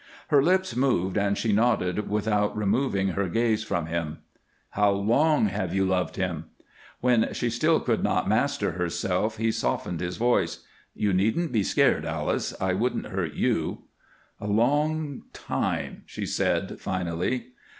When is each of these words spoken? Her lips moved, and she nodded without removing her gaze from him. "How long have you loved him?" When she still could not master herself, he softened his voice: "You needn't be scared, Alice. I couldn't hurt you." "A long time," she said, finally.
Her 0.29 0.41
lips 0.41 0.75
moved, 0.75 1.15
and 1.15 1.37
she 1.37 1.53
nodded 1.53 2.09
without 2.09 2.57
removing 2.57 3.09
her 3.09 3.27
gaze 3.29 3.63
from 3.63 3.85
him. 3.85 4.17
"How 4.71 4.89
long 4.89 5.45
have 5.45 5.75
you 5.75 5.85
loved 5.85 6.15
him?" 6.15 6.45
When 7.01 7.31
she 7.33 7.51
still 7.51 7.79
could 7.79 8.03
not 8.03 8.27
master 8.27 8.71
herself, 8.71 9.37
he 9.37 9.51
softened 9.51 9.99
his 9.99 10.17
voice: 10.17 10.63
"You 10.95 11.13
needn't 11.13 11.51
be 11.51 11.61
scared, 11.61 12.03
Alice. 12.03 12.51
I 12.59 12.73
couldn't 12.73 13.11
hurt 13.11 13.35
you." 13.35 13.83
"A 14.39 14.47
long 14.47 15.25
time," 15.33 16.01
she 16.07 16.25
said, 16.25 16.79
finally. 16.79 17.49